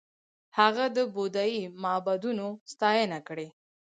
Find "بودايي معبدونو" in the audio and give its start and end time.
1.15-2.47